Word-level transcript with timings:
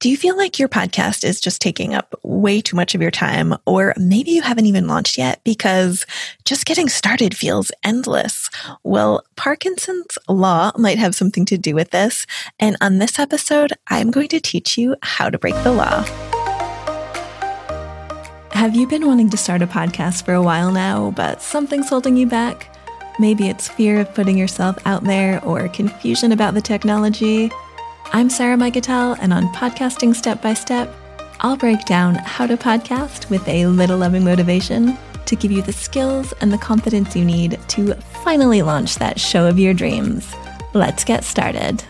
Do 0.00 0.08
you 0.08 0.16
feel 0.16 0.34
like 0.34 0.58
your 0.58 0.70
podcast 0.70 1.24
is 1.24 1.42
just 1.42 1.60
taking 1.60 1.92
up 1.92 2.18
way 2.22 2.62
too 2.62 2.74
much 2.74 2.94
of 2.94 3.02
your 3.02 3.10
time? 3.10 3.54
Or 3.66 3.92
maybe 3.98 4.30
you 4.30 4.40
haven't 4.40 4.64
even 4.64 4.86
launched 4.86 5.18
yet 5.18 5.44
because 5.44 6.06
just 6.46 6.64
getting 6.64 6.88
started 6.88 7.36
feels 7.36 7.70
endless. 7.84 8.48
Well, 8.82 9.22
Parkinson's 9.36 10.16
law 10.26 10.72
might 10.78 10.96
have 10.96 11.14
something 11.14 11.44
to 11.44 11.58
do 11.58 11.74
with 11.74 11.90
this. 11.90 12.26
And 12.58 12.78
on 12.80 12.96
this 12.96 13.18
episode, 13.18 13.74
I'm 13.88 14.10
going 14.10 14.28
to 14.28 14.40
teach 14.40 14.78
you 14.78 14.96
how 15.02 15.28
to 15.28 15.38
break 15.38 15.56
the 15.64 15.72
law. 15.72 16.00
Have 18.52 18.74
you 18.74 18.88
been 18.88 19.06
wanting 19.06 19.28
to 19.28 19.36
start 19.36 19.60
a 19.60 19.66
podcast 19.66 20.24
for 20.24 20.32
a 20.32 20.42
while 20.42 20.72
now, 20.72 21.10
but 21.10 21.42
something's 21.42 21.90
holding 21.90 22.16
you 22.16 22.24
back? 22.24 22.74
Maybe 23.18 23.50
it's 23.50 23.68
fear 23.68 24.00
of 24.00 24.14
putting 24.14 24.38
yourself 24.38 24.78
out 24.86 25.04
there 25.04 25.44
or 25.44 25.68
confusion 25.68 26.32
about 26.32 26.54
the 26.54 26.62
technology. 26.62 27.50
I'm 28.12 28.28
Sarah 28.28 28.56
Mikutel, 28.56 29.16
and 29.20 29.32
on 29.32 29.46
Podcasting 29.54 30.16
Step 30.16 30.42
by 30.42 30.52
Step, 30.52 30.92
I'll 31.42 31.56
break 31.56 31.84
down 31.84 32.16
how 32.16 32.44
to 32.44 32.56
podcast 32.56 33.30
with 33.30 33.46
a 33.46 33.66
little 33.66 33.98
loving 33.98 34.24
motivation 34.24 34.98
to 35.26 35.36
give 35.36 35.52
you 35.52 35.62
the 35.62 35.72
skills 35.72 36.34
and 36.40 36.52
the 36.52 36.58
confidence 36.58 37.14
you 37.14 37.24
need 37.24 37.60
to 37.68 37.94
finally 38.24 38.62
launch 38.62 38.96
that 38.96 39.20
show 39.20 39.46
of 39.46 39.60
your 39.60 39.74
dreams. 39.74 40.34
Let's 40.74 41.04
get 41.04 41.22
started. 41.22 41.84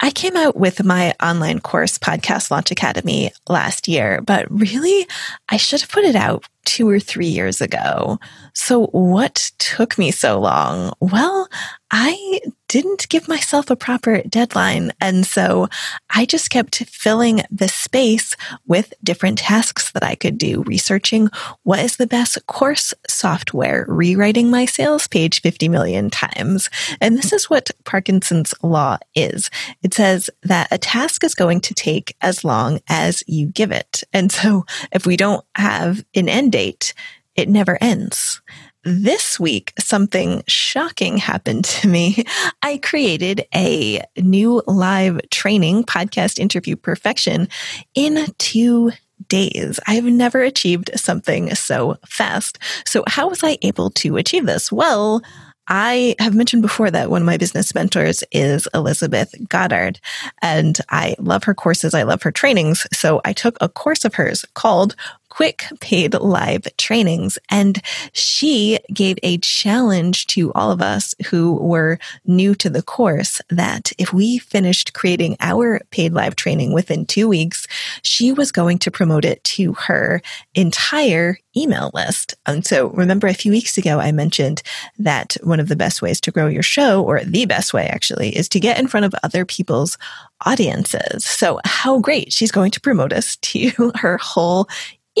I 0.00 0.10
came 0.10 0.36
out 0.36 0.56
with 0.56 0.82
my 0.82 1.14
online 1.22 1.60
course, 1.60 1.96
Podcast 1.96 2.50
Launch 2.50 2.72
Academy, 2.72 3.30
last 3.48 3.86
year, 3.86 4.20
but 4.20 4.50
really, 4.50 5.06
I 5.48 5.58
should 5.58 5.80
have 5.80 5.90
put 5.90 6.04
it 6.04 6.16
out 6.16 6.44
two 6.64 6.88
or 6.88 7.00
three 7.00 7.26
years 7.26 7.60
ago. 7.60 8.18
So 8.52 8.86
what 8.86 9.50
took 9.58 9.98
me 9.98 10.10
so 10.10 10.40
long? 10.40 10.92
Well, 11.00 11.48
I 11.90 12.40
didn't 12.66 13.08
give 13.08 13.28
myself 13.28 13.70
a 13.70 13.76
proper 13.76 14.20
deadline. 14.22 14.90
And 15.00 15.24
so 15.24 15.68
I 16.12 16.24
just 16.24 16.50
kept 16.50 16.76
filling 16.86 17.42
the 17.48 17.68
space 17.68 18.34
with 18.66 18.92
different 19.04 19.38
tasks 19.38 19.92
that 19.92 20.02
I 20.02 20.16
could 20.16 20.36
do, 20.36 20.64
researching 20.64 21.28
what 21.62 21.78
is 21.78 21.96
the 21.96 22.08
best 22.08 22.44
course 22.46 22.94
software, 23.08 23.86
rewriting 23.88 24.50
my 24.50 24.64
sales 24.64 25.06
page 25.06 25.40
50 25.40 25.68
million 25.68 26.10
times. 26.10 26.68
And 27.00 27.16
this 27.16 27.32
is 27.32 27.48
what 27.48 27.70
Parkinson's 27.84 28.54
law 28.60 28.98
is. 29.14 29.48
It 29.84 29.94
says 29.94 30.28
that 30.42 30.66
a 30.72 30.78
task 30.78 31.22
is 31.22 31.36
going 31.36 31.60
to 31.60 31.74
take 31.74 32.16
as 32.20 32.44
long 32.44 32.80
as 32.88 33.22
you 33.28 33.46
give 33.46 33.70
it. 33.70 34.02
And 34.12 34.32
so 34.32 34.66
if 34.90 35.06
we 35.06 35.16
don't 35.16 35.44
have 35.54 36.04
an 36.16 36.28
end 36.28 36.53
date, 36.54 36.94
it 37.34 37.48
never 37.48 37.76
ends 37.80 38.40
this 38.84 39.40
week, 39.40 39.72
something 39.78 40.42
shocking 40.46 41.16
happened 41.16 41.64
to 41.80 41.88
me. 41.88 42.24
I 42.62 42.78
created 42.78 43.46
a 43.54 44.02
new 44.16 44.62
live 44.66 45.20
training 45.30 45.84
podcast 45.84 46.38
interview 46.38 46.76
perfection 46.76 47.48
in 47.94 48.26
two 48.38 48.92
days. 49.28 49.80
I 49.86 49.94
have 49.94 50.04
never 50.04 50.42
achieved 50.42 50.90
something 50.96 51.54
so 51.54 51.96
fast. 52.06 52.58
So 52.86 53.04
how 53.06 53.28
was 53.28 53.42
I 53.42 53.58
able 53.62 53.90
to 53.90 54.16
achieve 54.16 54.44
this? 54.44 54.70
Well, 54.70 55.22
I 55.66 56.14
have 56.18 56.34
mentioned 56.34 56.60
before 56.60 56.90
that 56.90 57.08
one 57.08 57.22
of 57.22 57.26
my 57.26 57.38
business 57.38 57.74
mentors 57.74 58.22
is 58.30 58.68
Elizabeth 58.74 59.34
Goddard, 59.48 59.98
and 60.42 60.78
I 60.90 61.16
love 61.18 61.44
her 61.44 61.54
courses. 61.54 61.94
I 61.94 62.02
love 62.02 62.22
her 62.22 62.32
trainings. 62.32 62.86
So 62.92 63.22
I 63.24 63.32
took 63.32 63.56
a 63.62 63.68
course 63.68 64.04
of 64.04 64.14
hers 64.14 64.44
called 64.52 64.94
quick 65.34 65.64
paid 65.80 66.14
live 66.14 66.64
trainings. 66.76 67.38
And 67.50 67.82
she 68.12 68.78
gave 68.92 69.18
a 69.24 69.38
challenge 69.38 70.28
to 70.28 70.52
all 70.52 70.70
of 70.70 70.80
us 70.80 71.12
who 71.26 71.54
were 71.54 71.98
new 72.24 72.54
to 72.54 72.70
the 72.70 72.82
course 72.82 73.40
that 73.50 73.90
if 73.98 74.12
we 74.12 74.38
finished 74.38 74.92
creating 74.92 75.36
our 75.40 75.80
paid 75.90 76.12
live 76.12 76.36
training 76.36 76.72
within 76.72 77.04
two 77.04 77.28
weeks, 77.28 77.66
she 78.02 78.30
was 78.32 78.52
going 78.52 78.78
to 78.78 78.92
promote 78.92 79.24
it 79.24 79.42
to 79.42 79.72
her 79.72 80.22
entire 80.54 81.38
email 81.56 81.90
list. 81.94 82.34
And 82.46 82.64
so 82.64 82.90
remember 82.90 83.26
a 83.26 83.34
few 83.34 83.50
weeks 83.50 83.76
ago, 83.76 83.98
I 83.98 84.12
mentioned 84.12 84.62
that 84.98 85.36
one 85.42 85.58
of 85.58 85.68
the 85.68 85.76
best 85.76 86.00
ways 86.00 86.20
to 86.22 86.30
grow 86.30 86.46
your 86.46 86.62
show, 86.62 87.02
or 87.02 87.24
the 87.24 87.46
best 87.46 87.74
way 87.74 87.86
actually, 87.88 88.36
is 88.36 88.48
to 88.50 88.60
get 88.60 88.78
in 88.78 88.86
front 88.86 89.06
of 89.06 89.14
other 89.22 89.44
people's 89.44 89.98
audiences. 90.46 91.24
So 91.24 91.60
how 91.64 91.98
great 91.98 92.32
she's 92.32 92.52
going 92.52 92.70
to 92.72 92.80
promote 92.80 93.12
us 93.12 93.36
to 93.42 93.92
her 93.96 94.18
whole 94.18 94.68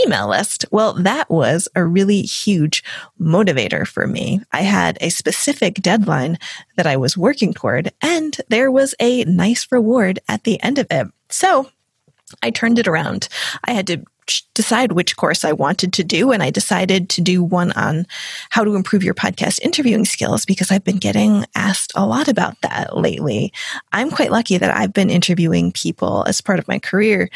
email 0.02 0.28
list. 0.28 0.64
Well, 0.70 0.94
that 0.94 1.30
was 1.30 1.68
a 1.74 1.84
really 1.84 2.22
huge 2.22 2.82
motivator 3.20 3.86
for 3.86 4.06
me. 4.06 4.40
I 4.52 4.62
had 4.62 4.98
a 5.00 5.10
specific 5.10 5.74
deadline 5.74 6.38
that 6.76 6.86
I 6.86 6.96
was 6.96 7.16
working 7.16 7.52
toward, 7.52 7.92
and 8.02 8.36
there 8.48 8.70
was 8.70 8.94
a 9.00 9.24
nice 9.24 9.66
reward 9.70 10.18
at 10.28 10.44
the 10.44 10.62
end 10.62 10.78
of 10.78 10.86
it. 10.90 11.06
So 11.28 11.70
I 12.42 12.50
turned 12.50 12.78
it 12.78 12.88
around. 12.88 13.28
I 13.64 13.72
had 13.72 13.86
to 13.88 14.04
decide 14.54 14.92
which 14.92 15.16
course 15.16 15.44
I 15.44 15.52
wanted 15.52 15.92
to 15.94 16.04
do. 16.04 16.32
And 16.32 16.42
I 16.42 16.50
decided 16.50 17.08
to 17.10 17.20
do 17.20 17.42
one 17.42 17.72
on 17.72 18.06
how 18.50 18.64
to 18.64 18.74
improve 18.74 19.04
your 19.04 19.14
podcast 19.14 19.60
interviewing 19.60 20.04
skills 20.04 20.44
because 20.44 20.70
I've 20.70 20.84
been 20.84 20.98
getting 20.98 21.44
asked 21.54 21.92
a 21.94 22.06
lot 22.06 22.28
about 22.28 22.60
that 22.62 22.96
lately. 22.96 23.52
I'm 23.92 24.10
quite 24.10 24.30
lucky 24.30 24.58
that 24.58 24.74
I've 24.74 24.92
been 24.92 25.10
interviewing 25.10 25.72
people 25.72 26.24
as 26.26 26.40
part 26.40 26.58
of 26.58 26.68
my 26.68 26.78
career 26.78 27.28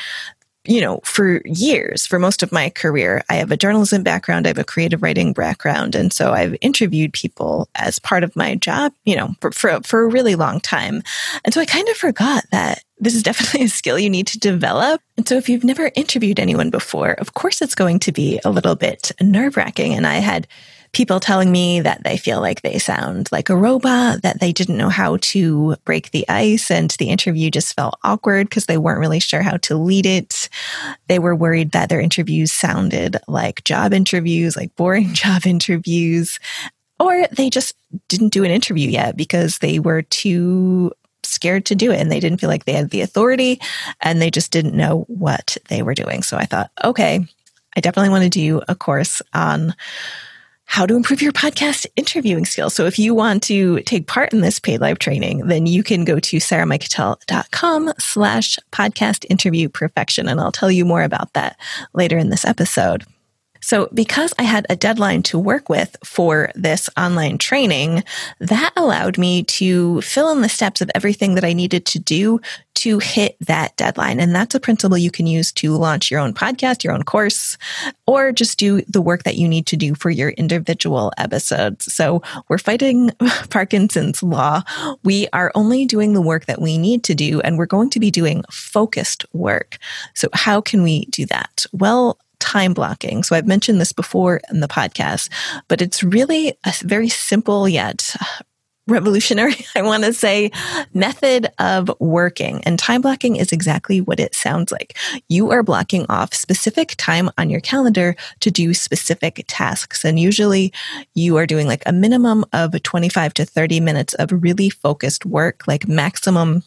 you 0.68 0.82
know, 0.82 1.00
for 1.02 1.40
years, 1.46 2.06
for 2.06 2.18
most 2.18 2.42
of 2.42 2.52
my 2.52 2.68
career, 2.68 3.24
I 3.30 3.36
have 3.36 3.50
a 3.50 3.56
journalism 3.56 4.02
background. 4.02 4.46
I 4.46 4.50
have 4.50 4.58
a 4.58 4.64
creative 4.64 5.02
writing 5.02 5.32
background. 5.32 5.94
And 5.94 6.12
so 6.12 6.32
I've 6.32 6.56
interviewed 6.60 7.14
people 7.14 7.70
as 7.74 7.98
part 7.98 8.22
of 8.22 8.36
my 8.36 8.54
job, 8.54 8.92
you 9.06 9.16
know, 9.16 9.34
for, 9.40 9.50
for, 9.50 9.80
for 9.82 10.02
a 10.02 10.08
really 10.08 10.34
long 10.34 10.60
time. 10.60 11.02
And 11.42 11.54
so 11.54 11.60
I 11.62 11.64
kind 11.64 11.88
of 11.88 11.96
forgot 11.96 12.44
that 12.52 12.84
this 12.98 13.14
is 13.14 13.22
definitely 13.28 13.64
a 13.64 13.68
skill 13.68 13.98
you 13.98 14.10
need 14.10 14.26
to 14.26 14.38
develop. 14.38 15.00
And 15.16 15.26
so 15.26 15.36
if 15.36 15.48
you've 15.48 15.64
never 15.64 15.90
interviewed 15.94 16.38
anyone 16.38 16.68
before, 16.68 17.12
of 17.12 17.32
course 17.32 17.62
it's 17.62 17.74
going 17.74 17.98
to 18.00 18.12
be 18.12 18.38
a 18.44 18.50
little 18.50 18.76
bit 18.76 19.10
nerve 19.22 19.56
wracking. 19.56 19.94
And 19.94 20.06
I 20.06 20.16
had 20.16 20.46
people 20.92 21.20
telling 21.20 21.52
me 21.52 21.80
that 21.80 22.02
they 22.04 22.16
feel 22.16 22.40
like 22.40 22.62
they 22.62 22.78
sound 22.78 23.28
like 23.30 23.48
a 23.48 23.56
robot, 23.56 24.22
that 24.22 24.40
they 24.40 24.52
didn't 24.52 24.76
know 24.76 24.88
how 24.88 25.18
to 25.20 25.76
break 25.84 26.10
the 26.10 26.28
ice, 26.28 26.70
and 26.70 26.90
the 26.92 27.10
interview 27.10 27.50
just 27.50 27.74
felt 27.74 27.98
awkward 28.04 28.48
because 28.48 28.66
they 28.66 28.78
weren't 28.78 29.00
really 29.00 29.20
sure 29.20 29.42
how 29.42 29.56
to 29.58 29.76
lead 29.76 30.06
it. 30.06 30.48
They 31.08 31.18
were 31.18 31.34
worried 31.34 31.72
that 31.72 31.88
their 31.88 32.00
interviews 32.00 32.52
sounded 32.52 33.16
like 33.28 33.64
job 33.64 33.92
interviews, 33.92 34.56
like 34.56 34.74
boring 34.76 35.12
job 35.14 35.46
interviews, 35.46 36.38
or 36.98 37.26
they 37.28 37.50
just 37.50 37.76
didn't 38.08 38.30
do 38.30 38.44
an 38.44 38.50
interview 38.50 38.88
yet 38.88 39.16
because 39.16 39.58
they 39.58 39.78
were 39.78 40.02
too 40.02 40.92
scared 41.22 41.66
to 41.66 41.74
do 41.74 41.90
it 41.90 42.00
and 42.00 42.10
they 42.10 42.20
didn't 42.20 42.40
feel 42.40 42.48
like 42.48 42.64
they 42.64 42.72
had 42.72 42.90
the 42.90 43.00
authority 43.00 43.60
and 44.00 44.20
they 44.20 44.30
just 44.30 44.50
didn't 44.50 44.74
know 44.74 45.04
what 45.08 45.56
they 45.68 45.82
were 45.82 45.94
doing. 45.94 46.22
So 46.22 46.36
I 46.36 46.44
thought, 46.44 46.70
okay, 46.82 47.24
I 47.76 47.80
definitely 47.80 48.10
want 48.10 48.24
to 48.24 48.30
do 48.30 48.62
a 48.66 48.74
course 48.74 49.22
on 49.34 49.74
how 50.68 50.84
to 50.84 50.94
improve 50.94 51.22
your 51.22 51.32
podcast 51.32 51.86
interviewing 51.96 52.44
skills. 52.44 52.74
So 52.74 52.84
if 52.84 52.98
you 52.98 53.14
want 53.14 53.42
to 53.44 53.80
take 53.80 54.06
part 54.06 54.34
in 54.34 54.42
this 54.42 54.60
paid 54.60 54.80
live 54.80 54.98
training, 54.98 55.46
then 55.46 55.66
you 55.66 55.82
can 55.82 56.04
go 56.04 56.20
to 56.20 56.36
sarahmikutel.com 56.36 57.94
slash 57.98 58.58
podcast 58.70 59.24
interview 59.30 59.70
perfection. 59.70 60.28
And 60.28 60.38
I'll 60.40 60.52
tell 60.52 60.70
you 60.70 60.84
more 60.84 61.02
about 61.02 61.32
that 61.32 61.58
later 61.94 62.18
in 62.18 62.28
this 62.28 62.44
episode. 62.44 63.04
So 63.68 63.90
because 63.92 64.32
I 64.38 64.44
had 64.44 64.66
a 64.70 64.76
deadline 64.76 65.22
to 65.24 65.38
work 65.38 65.68
with 65.68 65.94
for 66.02 66.50
this 66.54 66.88
online 66.96 67.36
training, 67.36 68.02
that 68.40 68.72
allowed 68.76 69.18
me 69.18 69.42
to 69.42 70.00
fill 70.00 70.30
in 70.30 70.40
the 70.40 70.48
steps 70.48 70.80
of 70.80 70.90
everything 70.94 71.34
that 71.34 71.44
I 71.44 71.52
needed 71.52 71.84
to 71.84 71.98
do 71.98 72.40
to 72.76 72.98
hit 72.98 73.36
that 73.40 73.76
deadline. 73.76 74.20
And 74.20 74.34
that's 74.34 74.54
a 74.54 74.60
principle 74.60 74.96
you 74.96 75.10
can 75.10 75.26
use 75.26 75.52
to 75.52 75.76
launch 75.76 76.10
your 76.10 76.20
own 76.20 76.32
podcast, 76.32 76.82
your 76.82 76.94
own 76.94 77.02
course, 77.02 77.58
or 78.06 78.32
just 78.32 78.58
do 78.58 78.80
the 78.88 79.02
work 79.02 79.24
that 79.24 79.36
you 79.36 79.46
need 79.46 79.66
to 79.66 79.76
do 79.76 79.94
for 79.94 80.08
your 80.08 80.30
individual 80.30 81.12
episodes. 81.18 81.92
So 81.92 82.22
we're 82.48 82.56
fighting 82.56 83.10
Parkinson's 83.50 84.22
law. 84.22 84.62
We 85.04 85.28
are 85.34 85.52
only 85.54 85.84
doing 85.84 86.14
the 86.14 86.22
work 86.22 86.46
that 86.46 86.62
we 86.62 86.78
need 86.78 87.04
to 87.04 87.14
do, 87.14 87.42
and 87.42 87.58
we're 87.58 87.66
going 87.66 87.90
to 87.90 88.00
be 88.00 88.10
doing 88.10 88.44
focused 88.50 89.26
work. 89.34 89.76
So 90.14 90.28
how 90.32 90.62
can 90.62 90.82
we 90.82 91.04
do 91.06 91.26
that? 91.26 91.66
Well, 91.72 92.18
time 92.40 92.74
blocking. 92.74 93.22
So 93.22 93.36
I've 93.36 93.46
mentioned 93.46 93.80
this 93.80 93.92
before 93.92 94.40
in 94.50 94.60
the 94.60 94.68
podcast, 94.68 95.28
but 95.68 95.82
it's 95.82 96.02
really 96.02 96.56
a 96.64 96.72
very 96.82 97.08
simple 97.08 97.68
yet 97.68 98.14
revolutionary, 98.88 99.54
I 99.76 99.82
want 99.82 100.04
to 100.04 100.12
say, 100.12 100.50
method 100.94 101.48
of 101.58 101.90
working. 102.00 102.62
And 102.64 102.78
time 102.78 103.02
blocking 103.02 103.36
is 103.36 103.52
exactly 103.52 104.00
what 104.00 104.18
it 104.18 104.34
sounds 104.34 104.72
like. 104.72 104.96
You 105.28 105.50
are 105.50 105.62
blocking 105.62 106.06
off 106.08 106.34
specific 106.34 106.94
time 106.96 107.30
on 107.38 107.50
your 107.50 107.60
calendar 107.60 108.16
to 108.40 108.50
do 108.50 108.74
specific 108.74 109.44
tasks. 109.46 110.04
And 110.04 110.18
usually 110.18 110.72
you 111.14 111.36
are 111.36 111.46
doing 111.46 111.66
like 111.66 111.82
a 111.86 111.92
minimum 111.92 112.44
of 112.52 112.82
25 112.82 113.34
to 113.34 113.44
30 113.44 113.80
minutes 113.80 114.14
of 114.14 114.32
really 114.32 114.70
focused 114.70 115.26
work, 115.26 115.68
like 115.68 115.86
maximum 115.86 116.62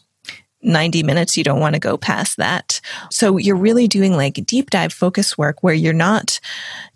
90 0.62 1.02
minutes. 1.02 1.36
You 1.36 1.44
don't 1.44 1.60
want 1.60 1.74
to 1.74 1.80
go 1.80 1.96
past 1.96 2.36
that. 2.36 2.80
So 3.10 3.36
you're 3.36 3.56
really 3.56 3.88
doing 3.88 4.16
like 4.16 4.34
deep 4.46 4.70
dive 4.70 4.92
focus 4.92 5.36
work 5.36 5.62
where 5.62 5.74
you're 5.74 5.92
not 5.92 6.40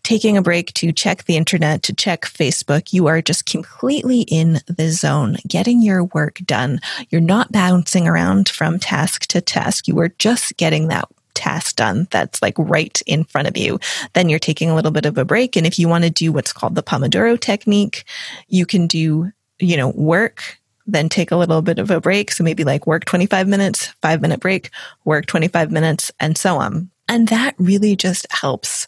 taking 0.02 0.36
a 0.36 0.42
break 0.42 0.72
to 0.74 0.92
check 0.92 1.24
the 1.24 1.36
internet, 1.36 1.82
to 1.82 1.94
check 1.94 2.22
Facebook. 2.22 2.92
You 2.92 3.08
are 3.08 3.20
just 3.20 3.46
completely 3.46 4.20
in 4.22 4.60
the 4.66 4.90
zone, 4.90 5.36
getting 5.48 5.82
your 5.82 6.04
work 6.04 6.38
done. 6.44 6.80
You're 7.10 7.20
not 7.20 7.50
bouncing 7.50 8.06
around 8.06 8.48
from 8.48 8.78
task 8.78 9.26
to 9.28 9.40
task. 9.40 9.88
You 9.88 9.98
are 9.98 10.10
just 10.18 10.56
getting 10.56 10.88
that 10.88 11.08
task 11.34 11.76
done 11.76 12.08
that's 12.10 12.42
like 12.42 12.54
right 12.58 13.00
in 13.06 13.22
front 13.24 13.46
of 13.46 13.56
you. 13.56 13.78
Then 14.14 14.28
you're 14.28 14.38
taking 14.38 14.70
a 14.70 14.74
little 14.74 14.90
bit 14.90 15.06
of 15.06 15.18
a 15.18 15.24
break. 15.24 15.54
And 15.54 15.66
if 15.66 15.78
you 15.78 15.88
want 15.88 16.04
to 16.04 16.10
do 16.10 16.32
what's 16.32 16.52
called 16.52 16.74
the 16.74 16.82
Pomodoro 16.82 17.38
technique, 17.38 18.04
you 18.48 18.66
can 18.66 18.86
do, 18.86 19.30
you 19.58 19.76
know, 19.76 19.90
work, 19.90 20.58
then 20.86 21.08
take 21.08 21.30
a 21.30 21.36
little 21.36 21.62
bit 21.62 21.78
of 21.78 21.90
a 21.90 22.00
break. 22.00 22.32
So 22.32 22.44
maybe 22.44 22.64
like 22.64 22.86
work 22.86 23.04
25 23.04 23.48
minutes, 23.48 23.94
five 24.02 24.20
minute 24.20 24.40
break, 24.40 24.70
work 25.04 25.26
25 25.26 25.70
minutes, 25.70 26.12
and 26.20 26.36
so 26.36 26.56
on. 26.58 26.90
And 27.08 27.28
that 27.28 27.54
really 27.58 27.96
just 27.96 28.26
helps 28.30 28.86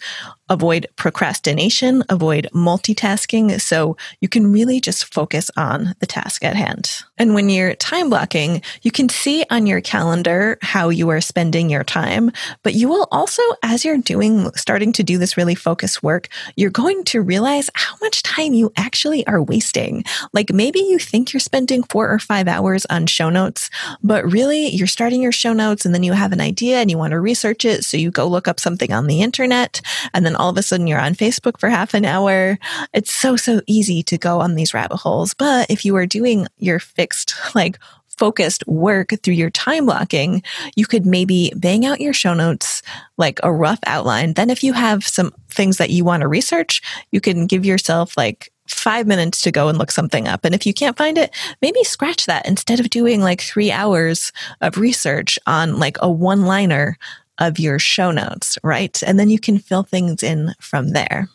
avoid 0.48 0.86
procrastination, 0.96 2.02
avoid 2.08 2.48
multitasking. 2.54 3.60
So 3.60 3.96
you 4.20 4.28
can 4.28 4.52
really 4.52 4.80
just 4.80 5.12
focus 5.12 5.50
on 5.56 5.94
the 6.00 6.06
task 6.06 6.44
at 6.44 6.56
hand. 6.56 7.02
And 7.18 7.34
when 7.34 7.48
you're 7.48 7.74
time 7.74 8.10
blocking, 8.10 8.62
you 8.82 8.90
can 8.90 9.08
see 9.08 9.44
on 9.50 9.66
your 9.66 9.80
calendar 9.80 10.58
how 10.62 10.88
you 10.88 11.08
are 11.10 11.20
spending 11.20 11.68
your 11.68 11.84
time, 11.84 12.30
but 12.62 12.74
you 12.74 12.88
will 12.88 13.08
also, 13.10 13.42
as 13.62 13.84
you're 13.84 13.98
doing, 13.98 14.50
starting 14.54 14.92
to 14.94 15.02
do 15.02 15.18
this 15.18 15.36
really 15.36 15.54
focused 15.54 16.02
work, 16.02 16.28
you're 16.56 16.70
going 16.70 17.04
to 17.04 17.20
realize 17.20 17.70
how 17.74 17.96
much 18.00 18.22
time 18.22 18.54
you 18.54 18.72
actually 18.76 19.26
are 19.26 19.42
wasting. 19.42 20.04
Like 20.32 20.52
maybe 20.52 20.78
you 20.78 20.98
think 20.98 21.32
you're 21.32 21.40
spending 21.40 21.82
four 21.84 22.10
or 22.10 22.18
five 22.18 22.46
hours 22.46 22.86
on 22.86 23.06
show 23.06 23.30
notes, 23.30 23.68
but 24.02 24.24
really 24.24 24.68
you're 24.68 24.86
starting 24.86 25.22
your 25.22 25.32
show 25.32 25.52
notes 25.52 25.84
and 25.84 25.94
then 25.94 26.02
you 26.02 26.12
have 26.12 26.32
an 26.32 26.40
idea 26.40 26.78
and 26.78 26.90
you 26.90 26.98
want 26.98 27.10
to 27.10 27.20
research 27.20 27.64
it. 27.64 27.84
So 27.84 27.96
you 27.96 28.10
go 28.10 28.26
look 28.26 28.48
up 28.48 28.60
something 28.60 28.92
on 28.92 29.06
the 29.06 29.22
internet 29.22 29.80
and 30.14 30.24
then 30.24 30.36
all 30.38 30.50
of 30.50 30.56
a 30.56 30.62
sudden 30.62 30.86
you're 30.86 31.00
on 31.00 31.14
Facebook 31.14 31.58
for 31.58 31.68
half 31.68 31.94
an 31.94 32.04
hour. 32.04 32.58
It's 32.92 33.14
so, 33.14 33.36
so 33.36 33.60
easy 33.66 34.02
to 34.04 34.18
go 34.18 34.40
on 34.40 34.54
these 34.54 34.74
rabbit 34.74 34.96
holes. 34.96 35.34
But 35.34 35.70
if 35.70 35.84
you 35.84 35.96
are 35.96 36.06
doing 36.06 36.46
your 36.58 36.78
fixed, 36.78 37.34
like, 37.54 37.78
focused 38.18 38.66
work 38.66 39.12
through 39.22 39.34
your 39.34 39.50
time 39.50 39.86
blocking, 39.86 40.42
you 40.74 40.86
could 40.86 41.06
maybe 41.06 41.52
bang 41.56 41.86
out 41.86 42.00
your 42.00 42.12
show 42.12 42.34
notes, 42.34 42.82
like 43.16 43.38
a 43.42 43.52
rough 43.52 43.78
outline. 43.86 44.34
Then 44.34 44.50
if 44.50 44.64
you 44.64 44.72
have 44.72 45.06
some 45.06 45.32
things 45.48 45.78
that 45.78 45.90
you 45.90 46.04
want 46.04 46.22
to 46.22 46.28
research, 46.28 46.82
you 47.12 47.20
can 47.20 47.46
give 47.46 47.64
yourself 47.64 48.16
like 48.16 48.52
five 48.66 49.06
minutes 49.06 49.40
to 49.42 49.52
go 49.52 49.68
and 49.68 49.78
look 49.78 49.90
something 49.90 50.28
up. 50.28 50.44
And 50.44 50.54
if 50.54 50.66
you 50.66 50.74
can't 50.74 50.96
find 50.96 51.16
it, 51.16 51.34
maybe 51.62 51.82
scratch 51.84 52.26
that 52.26 52.46
instead 52.46 52.80
of 52.80 52.90
doing 52.90 53.20
like 53.20 53.40
three 53.40 53.70
hours 53.70 54.32
of 54.60 54.76
research 54.76 55.38
on 55.46 55.78
like 55.78 55.96
a 56.00 56.10
one 56.10 56.42
liner 56.42 56.98
of 57.38 57.58
your 57.58 57.78
show 57.78 58.10
notes, 58.10 58.58
right? 58.62 59.02
And 59.02 59.18
then 59.18 59.30
you 59.30 59.38
can 59.38 59.58
fill 59.58 59.82
things 59.82 60.22
in 60.22 60.54
from 60.60 60.90
there. 60.90 61.28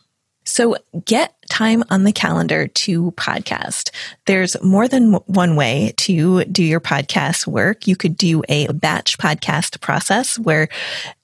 So 0.46 0.76
get 1.06 1.36
time 1.50 1.84
on 1.90 2.04
the 2.04 2.12
calendar 2.12 2.68
to 2.68 3.12
podcast. 3.12 3.92
There's 4.26 4.62
more 4.62 4.88
than 4.88 5.14
one 5.14 5.56
way 5.56 5.94
to 5.98 6.44
do 6.46 6.64
your 6.64 6.82
podcast 6.82 7.48
work. 7.48 7.88
You 7.88 7.96
could 7.96 8.18
do 8.18 8.44
a 8.50 8.68
batch 8.74 9.18
podcast 9.18 9.80
process 9.80 10.38
where 10.38 10.68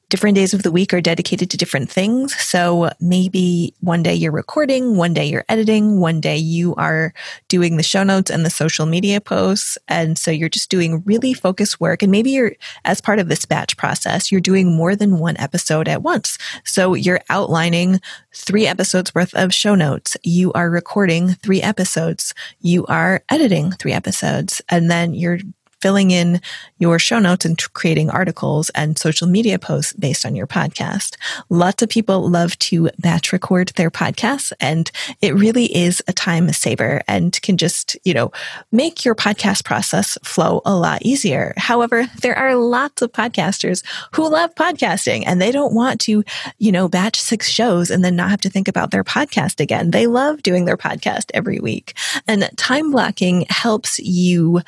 different 0.09 0.35
days 0.35 0.53
of 0.53 0.63
the 0.63 0.71
week 0.71 0.93
are 0.93 1.01
dedicated 1.01 1.49
to 1.51 1.57
different 1.57 1.89
things. 1.89 2.35
So 2.35 2.89
maybe 2.99 3.73
one 3.79 4.03
day 4.03 4.15
you're 4.15 4.31
recording, 4.31 4.97
one 4.97 5.13
day 5.13 5.25
you're 5.25 5.45
editing, 5.47 5.99
one 5.99 6.19
day 6.19 6.37
you 6.37 6.73
are 6.75 7.13
doing 7.47 7.77
the 7.77 7.83
show 7.83 8.03
notes 8.03 8.31
and 8.31 8.43
the 8.45 8.49
social 8.49 8.85
media 8.85 9.21
posts. 9.21 9.77
And 9.87 10.17
so 10.17 10.31
you're 10.31 10.49
just 10.49 10.71
doing 10.71 11.03
really 11.05 11.33
focused 11.33 11.79
work. 11.79 12.01
And 12.01 12.11
maybe 12.11 12.31
you're, 12.31 12.53
as 12.85 13.01
part 13.01 13.19
of 13.19 13.29
this 13.29 13.45
batch 13.45 13.77
process, 13.77 14.31
you're 14.31 14.41
doing 14.41 14.75
more 14.75 14.95
than 14.95 15.19
one 15.19 15.37
episode 15.37 15.87
at 15.87 16.01
once. 16.01 16.37
So 16.65 16.95
you're 16.95 17.21
outlining 17.29 18.01
three 18.33 18.65
episodes 18.65 19.13
worth 19.13 19.33
of 19.35 19.53
show 19.53 19.75
notes. 19.75 20.17
You 20.23 20.51
are 20.53 20.69
recording 20.69 21.29
three 21.35 21.61
episodes. 21.61 22.33
You 22.61 22.85
are 22.87 23.23
editing 23.29 23.71
three 23.71 23.93
episodes. 23.93 24.61
And 24.69 24.89
then 24.89 25.13
you're 25.13 25.39
filling 25.81 26.11
in 26.11 26.41
your 26.77 26.99
show 26.99 27.19
notes 27.19 27.45
and 27.45 27.57
creating 27.73 28.09
articles 28.09 28.69
and 28.71 28.97
social 28.97 29.27
media 29.27 29.57
posts 29.59 29.93
based 29.93 30.25
on 30.25 30.35
your 30.35 30.47
podcast. 30.47 31.15
Lots 31.49 31.81
of 31.81 31.89
people 31.89 32.29
love 32.29 32.57
to 32.59 32.89
batch 32.99 33.31
record 33.31 33.69
their 33.75 33.91
podcasts 33.91 34.51
and 34.59 34.91
it 35.21 35.33
really 35.35 35.65
is 35.75 36.01
a 36.07 36.13
time 36.13 36.51
saver 36.51 37.01
and 37.07 37.39
can 37.41 37.57
just, 37.57 37.97
you 38.03 38.13
know, 38.13 38.31
make 38.71 39.05
your 39.05 39.15
podcast 39.15 39.63
process 39.63 40.17
flow 40.23 40.61
a 40.65 40.75
lot 40.75 41.01
easier. 41.01 41.53
However, 41.57 42.05
there 42.21 42.37
are 42.37 42.55
lots 42.55 43.01
of 43.01 43.11
podcasters 43.11 43.83
who 44.13 44.29
love 44.29 44.53
podcasting 44.55 45.23
and 45.25 45.41
they 45.41 45.51
don't 45.51 45.73
want 45.73 45.99
to, 46.01 46.23
you 46.57 46.71
know, 46.71 46.87
batch 46.87 47.19
six 47.19 47.49
shows 47.49 47.89
and 47.89 48.03
then 48.03 48.15
not 48.15 48.29
have 48.29 48.41
to 48.41 48.49
think 48.49 48.67
about 48.67 48.91
their 48.91 49.03
podcast 49.03 49.59
again. 49.59 49.91
They 49.91 50.07
love 50.07 50.43
doing 50.43 50.65
their 50.65 50.77
podcast 50.77 51.31
every 51.33 51.59
week 51.59 51.97
and 52.27 52.49
time 52.57 52.91
blocking 52.91 53.45
helps 53.49 53.99
you 53.99 54.61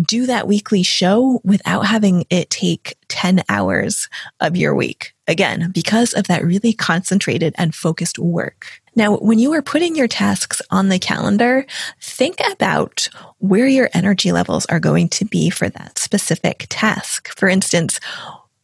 do 0.00 0.26
that 0.26 0.46
weekly 0.54 0.84
show 0.84 1.40
without 1.42 1.84
having 1.84 2.24
it 2.30 2.48
take 2.48 2.96
10 3.08 3.42
hours 3.48 4.08
of 4.38 4.56
your 4.56 4.72
week. 4.72 5.12
Again, 5.26 5.72
because 5.74 6.12
of 6.12 6.28
that 6.28 6.44
really 6.44 6.72
concentrated 6.72 7.56
and 7.58 7.74
focused 7.74 8.20
work. 8.20 8.80
Now, 8.94 9.16
when 9.16 9.40
you 9.40 9.52
are 9.52 9.62
putting 9.62 9.96
your 9.96 10.06
tasks 10.06 10.62
on 10.70 10.90
the 10.90 11.00
calendar, 11.00 11.66
think 12.00 12.36
about 12.52 13.08
where 13.38 13.66
your 13.66 13.90
energy 13.94 14.30
levels 14.30 14.64
are 14.66 14.78
going 14.78 15.08
to 15.08 15.24
be 15.24 15.50
for 15.50 15.68
that 15.70 15.98
specific 15.98 16.66
task. 16.68 17.36
For 17.36 17.48
instance, 17.48 17.98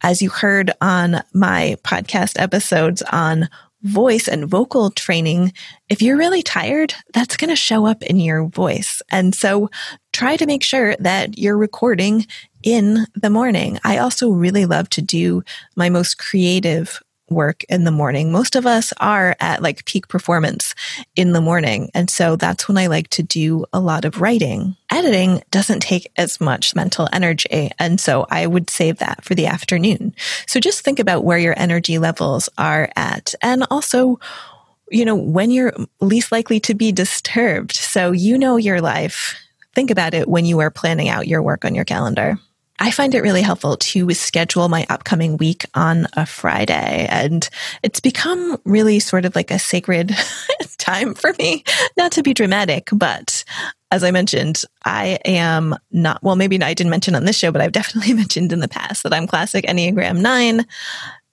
as 0.01 0.21
you 0.21 0.29
heard 0.29 0.71
on 0.79 1.23
my 1.33 1.75
podcast 1.83 2.39
episodes 2.39 3.01
on 3.11 3.49
voice 3.83 4.27
and 4.27 4.49
vocal 4.49 4.91
training, 4.91 5.53
if 5.89 6.01
you're 6.01 6.17
really 6.17 6.41
tired, 6.41 6.93
that's 7.13 7.37
going 7.37 7.49
to 7.49 7.55
show 7.55 7.85
up 7.85 8.03
in 8.03 8.19
your 8.19 8.47
voice. 8.47 9.01
And 9.09 9.33
so 9.33 9.69
try 10.13 10.37
to 10.37 10.45
make 10.45 10.63
sure 10.63 10.95
that 10.99 11.37
you're 11.37 11.57
recording 11.57 12.25
in 12.63 13.05
the 13.15 13.29
morning. 13.29 13.79
I 13.83 13.97
also 13.97 14.29
really 14.29 14.65
love 14.65 14.89
to 14.89 15.01
do 15.01 15.43
my 15.75 15.89
most 15.89 16.17
creative 16.17 17.01
work 17.31 17.63
in 17.69 17.83
the 17.83 17.91
morning. 17.91 18.31
Most 18.31 18.55
of 18.55 18.65
us 18.65 18.93
are 18.99 19.35
at 19.39 19.61
like 19.61 19.85
peak 19.85 20.07
performance 20.07 20.75
in 21.15 21.33
the 21.33 21.41
morning. 21.41 21.89
And 21.93 22.09
so 22.09 22.35
that's 22.35 22.67
when 22.67 22.77
I 22.77 22.87
like 22.87 23.07
to 23.09 23.23
do 23.23 23.65
a 23.73 23.79
lot 23.79 24.05
of 24.05 24.21
writing. 24.21 24.75
Editing 24.91 25.41
doesn't 25.49 25.79
take 25.79 26.11
as 26.17 26.39
much 26.39 26.75
mental 26.75 27.07
energy. 27.11 27.71
And 27.79 27.99
so 27.99 28.27
I 28.29 28.45
would 28.45 28.69
save 28.69 28.97
that 28.99 29.23
for 29.23 29.33
the 29.33 29.47
afternoon. 29.47 30.13
So 30.45 30.59
just 30.59 30.81
think 30.81 30.99
about 30.99 31.23
where 31.23 31.39
your 31.39 31.57
energy 31.57 31.97
levels 31.97 32.49
are 32.57 32.89
at 32.95 33.33
and 33.41 33.65
also 33.71 34.19
you 34.91 35.05
know, 35.05 35.15
when 35.15 35.51
you're 35.51 35.73
least 36.01 36.33
likely 36.33 36.59
to 36.59 36.73
be 36.73 36.91
disturbed. 36.91 37.75
So 37.75 38.11
you 38.11 38.37
know 38.37 38.57
your 38.57 38.81
life. 38.81 39.35
Think 39.73 39.89
about 39.89 40.13
it 40.13 40.27
when 40.27 40.45
you 40.45 40.59
are 40.59 40.69
planning 40.69 41.07
out 41.07 41.29
your 41.29 41.41
work 41.41 41.63
on 41.63 41.73
your 41.73 41.85
calendar. 41.85 42.37
I 42.81 42.89
find 42.89 43.13
it 43.13 43.21
really 43.21 43.43
helpful 43.43 43.77
to 43.77 44.11
schedule 44.15 44.67
my 44.67 44.87
upcoming 44.89 45.37
week 45.37 45.65
on 45.75 46.07
a 46.13 46.25
Friday. 46.25 47.05
And 47.11 47.47
it's 47.83 47.99
become 47.99 48.59
really 48.65 48.99
sort 48.99 49.23
of 49.23 49.35
like 49.35 49.51
a 49.51 49.59
sacred 49.59 50.11
time 50.79 51.13
for 51.13 51.31
me. 51.37 51.63
Not 51.95 52.11
to 52.13 52.23
be 52.23 52.33
dramatic, 52.33 52.89
but 52.91 53.43
as 53.91 54.03
I 54.03 54.09
mentioned, 54.09 54.63
I 54.83 55.19
am 55.25 55.75
not, 55.91 56.23
well, 56.23 56.35
maybe 56.35 56.59
I 56.59 56.73
didn't 56.73 56.89
mention 56.89 57.13
on 57.13 57.25
this 57.25 57.37
show, 57.37 57.51
but 57.51 57.61
I've 57.61 57.71
definitely 57.71 58.13
mentioned 58.15 58.51
in 58.51 58.61
the 58.61 58.67
past 58.67 59.03
that 59.03 59.13
I'm 59.13 59.27
classic 59.27 59.65
Enneagram 59.65 60.19
9. 60.19 60.65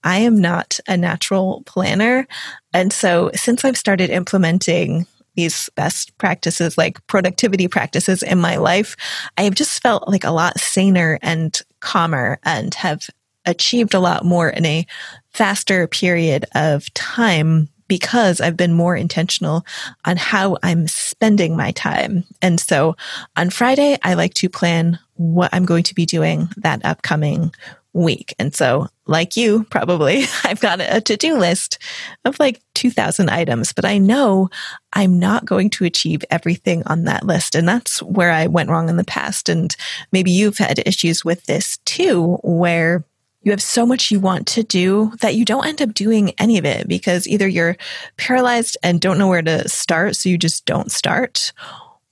I 0.05 0.19
am 0.19 0.39
not 0.39 0.79
a 0.87 0.99
natural 0.99 1.63
planner. 1.65 2.29
And 2.75 2.93
so 2.93 3.31
since 3.35 3.65
I've 3.65 3.79
started 3.79 4.11
implementing 4.11 5.07
these 5.39 5.71
best 5.77 6.19
practices, 6.19 6.77
like 6.77 7.07
productivity 7.07 7.69
practices 7.69 8.25
in 8.25 8.41
my 8.41 8.57
life, 8.57 8.97
I 9.37 9.43
have 9.43 9.55
just 9.55 9.81
felt 9.81 10.09
like 10.09 10.25
a 10.25 10.33
lot 10.33 10.59
saner 10.59 11.17
and 11.23 11.57
calmer 11.79 12.41
and 12.43 12.75
have 12.75 13.09
achieved 13.47 13.95
a 13.95 14.01
lot 14.01 14.25
more 14.25 14.49
in 14.49 14.67
a 14.67 14.85
faster 15.33 15.87
period 15.87 16.45
of 16.57 16.93
time 16.95 17.69
because 17.87 18.41
I've 18.41 18.57
been 18.57 18.73
more 18.73 18.97
intentional 18.97 19.65
on 20.05 20.17
how 20.17 20.57
I'm 20.65 20.89
spending 20.89 21.57
my 21.57 21.71
time. 21.71 22.25
And 22.43 22.59
so 22.59 22.97
on 23.37 23.51
Friday, 23.51 23.97
I 24.03 24.15
like 24.15 24.35
to 24.35 24.49
plan 24.49 24.99
what 25.15 25.51
I'm 25.53 25.65
going 25.65 25.85
to 25.85 25.95
be 25.95 26.05
doing 26.05 26.49
that 26.57 26.85
upcoming 26.85 27.55
week. 27.99 28.35
And 28.39 28.55
so, 28.55 28.89
like 29.07 29.37
you, 29.37 29.65
probably, 29.71 30.25
I've 30.45 30.61
got 30.61 30.81
a 30.81 31.01
to 31.01 31.17
do 31.17 31.37
list 31.37 31.79
of 32.25 32.39
like 32.39 32.61
2000 32.75 33.29
items, 33.29 33.73
but 33.73 33.85
I 33.85 33.99
know 33.99 34.49
I'm 34.93 35.19
not 35.19 35.45
going 35.45 35.71
to 35.71 35.85
achieve 35.85 36.25
everything 36.31 36.83
on 36.87 37.05
that 37.05 37.25
list. 37.25 37.55
And 37.55 37.69
that's 37.69 38.03
where 38.03 38.31
I 38.31 38.47
went 38.47 38.71
wrong 38.71 38.89
in 38.89 38.97
the 38.97 39.05
past. 39.05 39.49
And 39.49 39.75
maybe 40.13 40.31
you've 40.31 40.59
had 40.59 40.83
issues 40.87 41.25
with 41.25 41.45
this 41.47 41.79
too, 41.85 42.39
where 42.43 43.05
you 43.43 43.53
have 43.53 43.63
so 43.63 43.87
much 43.87 44.11
you 44.11 44.21
want 44.21 44.47
to 44.49 44.63
do 44.63 45.13
that 45.21 45.35
you 45.35 45.45
don't 45.45 45.67
end 45.67 45.81
up 45.81 45.95
doing 45.95 46.33
any 46.39 46.59
of 46.59 46.65
it 46.65 46.89
because 46.89 47.27
either 47.27 47.47
you're 47.47 47.77
paralyzed 48.17 48.77
and 48.83 49.01
don't 49.01 49.19
know 49.19 49.29
where 49.29 49.43
to 49.43 49.69
start. 49.69 50.17
So 50.17 50.29
you 50.29 50.37
just 50.37 50.67
don't 50.67 50.91
start 50.91 51.53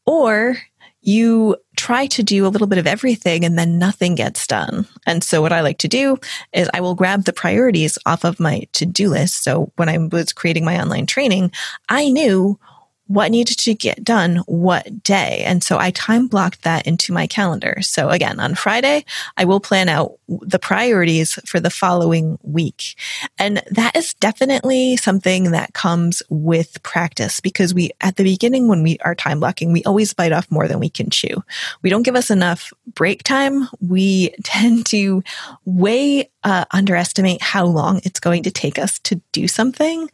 or 0.07 0.57
you 1.06 1.56
try 1.76 2.06
to 2.06 2.22
do 2.22 2.46
a 2.46 2.48
little 2.48 2.66
bit 2.66 2.78
of 2.78 2.86
everything 2.86 3.44
and 3.44 3.56
then 3.56 3.78
nothing 3.78 4.16
gets 4.16 4.44
done. 4.46 4.88
And 5.06 5.22
so 5.22 5.40
what 5.40 5.52
I 5.52 5.60
like 5.60 5.78
to 5.78 5.88
do 5.88 6.18
is 6.52 6.68
I 6.75 6.80
will 6.80 6.96
grab 6.96 7.25
the 7.25 7.32
priorities 7.32 7.96
off 8.06 8.25
of 8.25 8.40
my 8.40 8.66
to-do 8.72 9.08
list. 9.08 9.44
So 9.44 9.70
when 9.76 9.88
I 9.88 9.98
was 9.98 10.32
creating 10.32 10.64
my 10.64 10.80
online 10.80 11.06
training, 11.06 11.52
I 11.88 12.10
knew 12.10 12.58
what 13.06 13.30
needed 13.30 13.58
to 13.58 13.75
get 13.75 14.02
done 14.02 14.36
what 14.46 15.02
day. 15.02 15.42
And 15.44 15.62
so 15.62 15.78
I 15.78 15.90
time 15.92 16.26
blocked 16.26 16.62
that 16.62 16.86
into 16.86 17.12
my 17.12 17.26
calendar. 17.26 17.78
So 17.80 18.10
again, 18.10 18.40
on 18.40 18.54
Friday, 18.54 19.04
I 19.36 19.44
will 19.44 19.60
plan 19.60 19.88
out 19.88 20.18
the 20.28 20.58
priorities 20.58 21.34
for 21.46 21.60
the 21.60 21.70
following 21.70 22.38
week. 22.42 22.96
And 23.38 23.62
that 23.70 23.94
is 23.94 24.14
definitely 24.14 24.96
something 24.96 25.52
that 25.52 25.72
comes 25.72 26.22
with 26.28 26.82
practice 26.82 27.38
because 27.40 27.72
we, 27.72 27.90
at 28.00 28.16
the 28.16 28.25
beginning, 28.25 28.66
when 28.66 28.82
we 28.82 28.98
are 29.04 29.14
time 29.14 29.40
blocking, 29.40 29.72
we 29.72 29.84
always 29.84 30.12
bite 30.12 30.32
off 30.32 30.50
more 30.50 30.66
than 30.66 30.80
we 30.80 30.90
can 30.90 31.10
chew. 31.10 31.42
We 31.82 31.90
don't 31.90 32.02
give 32.02 32.16
us 32.16 32.30
enough 32.30 32.72
break 32.94 33.22
time. 33.22 33.68
We 33.80 34.30
tend 34.44 34.86
to 34.86 35.22
way 35.64 36.30
uh, 36.42 36.64
underestimate 36.72 37.42
how 37.42 37.66
long 37.66 38.00
it's 38.04 38.20
going 38.20 38.42
to 38.44 38.50
take 38.50 38.78
us 38.78 38.98
to 39.00 39.20
do 39.32 39.46
something. 39.46 40.10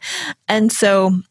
And 0.47 0.71
so 0.71 1.21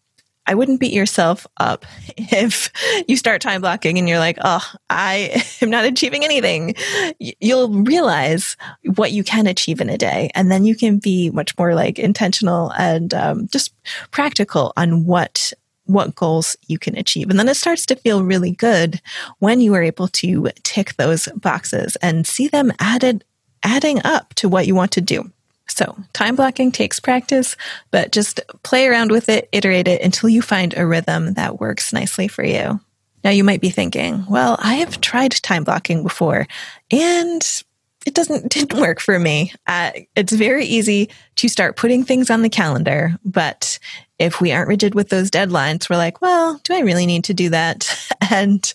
I 0.47 0.55
wouldn't 0.55 0.81
beat 0.81 0.93
yourself 0.93 1.47
up 1.59 1.87
if 2.17 2.71
you 3.09 3.17
start 3.17 3.41
time 3.41 3.61
blocking 3.61 3.99
and 3.99 4.09
you're 4.09 4.19
like, 4.19 4.39
oh, 4.43 4.65
I 4.91 5.45
am 5.63 5.71
not 5.71 5.85
achieving 5.85 6.25
anything. 6.25 6.75
You'll 7.19 7.71
realize 7.71 8.57
what 8.97 9.13
you 9.13 9.25
can 9.25 9.47
achieve 9.47 9.81
in 9.81 9.89
a 9.89 9.99
day. 9.99 10.31
And 10.35 10.51
then 10.51 10.65
you 10.65 10.77
can 10.77 10.99
be 10.99 11.31
much 11.31 11.57
more 11.59 11.75
like 11.75 11.99
intentional 11.99 12.73
and 12.73 13.13
um, 13.15 13.49
just 13.49 13.73
practical 14.11 14.73
on 14.77 15.05
what 15.05 15.53
what 15.87 16.15
goals 16.15 16.57
you 16.69 16.79
can 16.79 16.97
achieve. 16.97 17.29
And 17.29 17.39
then 17.39 17.49
it 17.49 17.57
starts 17.57 17.85
to 17.87 17.97
feel 17.97 18.25
really 18.25 18.53
good 18.53 19.01
when 19.41 19.61
you 19.61 19.75
are 19.75 19.83
able 19.83 20.09
to 20.09 20.49
tick 20.63 20.95
those 20.95 21.29
boxes 21.35 21.97
and 21.97 22.27
see 22.27 22.47
them 22.47 22.73
added 22.79 23.25
adding 23.65 24.01
up 24.05 24.35
to 24.35 24.49
what 24.49 24.67
you 24.67 24.75
want 24.75 24.93
to 24.93 25.01
do. 25.01 25.31
So 25.77 25.97
time 26.13 26.37
blocking 26.37 26.71
takes 26.71 27.01
practice, 27.01 27.57
but 27.91 28.13
just 28.13 28.41
play 28.63 28.87
around 28.87 29.11
with 29.11 29.29
it, 29.29 29.49
iterate 29.53 29.89
it 29.89 30.03
until 30.03 30.29
you 30.29 30.43
find 30.43 30.75
a 30.77 30.87
rhythm 30.87 31.35
that 31.35 31.61
works 31.61 31.93
nicely 31.93 32.29
for 32.29 32.45
you. 32.45 32.81
Now 33.25 33.31
you 33.31 33.45
might 33.45 33.61
be 33.61 33.71
thinking, 33.71 34.27
well, 34.29 34.57
I 34.61 34.75
have 34.77 35.01
tried 35.01 35.33
time 35.33 35.65
blocking 35.65 36.03
before 36.03 36.47
and 36.91 37.63
it 38.07 38.15
doesn't 38.15 38.49
didn't 38.53 38.81
work 38.81 39.01
for 39.01 39.19
me. 39.19 39.53
Uh, 39.67 39.93
it's 40.17 40.33
very 40.33 40.65
easy 40.65 41.09
to 41.37 41.49
start 41.49 41.77
putting 41.77 42.05
things 42.05 42.31
on 42.31 42.43
the 42.43 42.49
calendar, 42.49 43.17
but 43.25 43.79
if 44.19 44.41
we 44.41 44.53
aren't 44.53 44.69
rigid 44.69 44.95
with 44.95 45.09
those 45.09 45.33
deadlines, 45.33 45.91
we're 45.91 45.97
like, 45.97 46.23
well, 46.23 46.61
do 46.63 46.75
I 46.75 46.81
really 46.81 47.07
need 47.07 47.25
to 47.25 47.35
do 47.35 47.51
that? 47.51 47.89
And, 48.31 48.73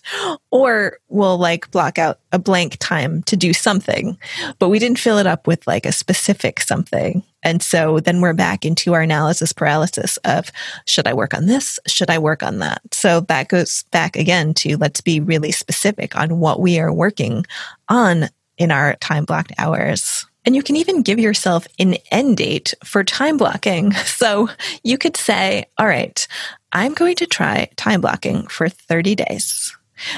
or 0.52 0.98
we'll 1.08 1.36
like 1.36 1.68
block 1.72 1.98
out 1.98 2.20
a 2.30 2.38
blank 2.38 2.76
time 2.78 3.24
to 3.24 3.36
do 3.36 3.52
something, 3.52 4.16
but 4.60 4.68
we 4.68 4.78
didn't 4.78 5.00
fill 5.00 5.18
it 5.18 5.26
up 5.26 5.48
with 5.48 5.66
like 5.66 5.84
a 5.84 5.90
specific 5.90 6.60
something. 6.60 7.24
And 7.42 7.60
so 7.60 7.98
then 7.98 8.20
we're 8.20 8.34
back 8.34 8.64
into 8.64 8.94
our 8.94 9.00
analysis 9.00 9.52
paralysis 9.52 10.16
of 10.18 10.52
should 10.86 11.08
I 11.08 11.14
work 11.14 11.34
on 11.34 11.46
this? 11.46 11.80
Should 11.88 12.08
I 12.10 12.18
work 12.18 12.44
on 12.44 12.58
that? 12.58 12.82
So 12.92 13.20
that 13.22 13.48
goes 13.48 13.84
back 13.90 14.16
again 14.16 14.54
to 14.54 14.76
let's 14.76 15.00
be 15.00 15.18
really 15.18 15.50
specific 15.50 16.14
on 16.14 16.38
what 16.38 16.60
we 16.60 16.78
are 16.78 16.92
working 16.92 17.44
on 17.88 18.28
in 18.58 18.70
our 18.70 18.94
time 18.96 19.24
blocked 19.24 19.52
hours. 19.58 20.26
And 20.44 20.56
you 20.56 20.62
can 20.62 20.76
even 20.76 21.02
give 21.02 21.18
yourself 21.18 21.66
an 21.78 21.96
end 22.10 22.38
date 22.38 22.74
for 22.84 23.04
time 23.04 23.36
blocking. 23.36 23.92
So 24.18 24.48
you 24.82 24.98
could 24.98 25.16
say, 25.16 25.66
all 25.78 25.86
right, 25.86 26.26
I'm 26.72 26.92
going 26.92 27.14
to 27.16 27.26
try 27.26 27.68
time 27.76 28.00
blocking 28.00 28.46
for 28.48 28.68
30 28.68 29.14
days. 29.14 29.76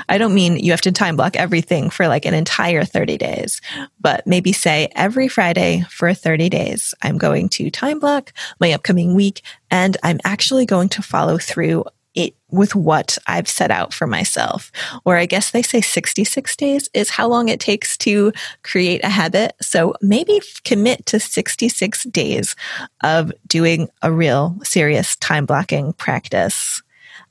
I 0.08 0.18
don't 0.18 0.34
mean 0.34 0.58
you 0.58 0.72
have 0.72 0.80
to 0.82 0.92
time 0.92 1.16
block 1.16 1.36
everything 1.36 1.90
for 1.90 2.08
like 2.08 2.26
an 2.26 2.34
entire 2.34 2.84
30 2.84 3.18
days, 3.18 3.60
but 4.00 4.26
maybe 4.26 4.52
say 4.52 4.88
every 4.94 5.28
Friday 5.28 5.84
for 5.90 6.12
30 6.14 6.48
days, 6.48 6.94
I'm 7.02 7.18
going 7.18 7.48
to 7.50 7.70
time 7.70 7.98
block 7.98 8.32
my 8.58 8.72
upcoming 8.72 9.14
week 9.14 9.42
and 9.70 9.96
I'm 10.02 10.20
actually 10.24 10.66
going 10.66 10.88
to 10.90 11.02
follow 11.02 11.38
through 11.38 11.84
it 12.14 12.34
with 12.50 12.74
what 12.74 13.16
I've 13.26 13.48
set 13.48 13.70
out 13.70 13.94
for 13.94 14.06
myself. 14.06 14.72
Or 15.04 15.16
I 15.16 15.26
guess 15.26 15.50
they 15.50 15.62
say 15.62 15.80
66 15.80 16.56
days 16.56 16.88
is 16.94 17.10
how 17.10 17.28
long 17.28 17.48
it 17.48 17.60
takes 17.60 17.96
to 17.98 18.32
create 18.62 19.04
a 19.04 19.08
habit. 19.08 19.54
So 19.60 19.94
maybe 20.00 20.40
commit 20.64 21.06
to 21.06 21.20
66 21.20 22.04
days 22.04 22.56
of 23.02 23.32
doing 23.46 23.88
a 24.02 24.12
real 24.12 24.58
serious 24.62 25.16
time 25.16 25.46
blocking 25.46 25.92
practice. 25.92 26.82